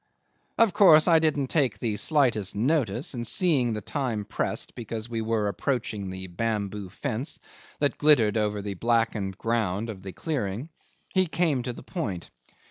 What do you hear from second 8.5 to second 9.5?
the blackened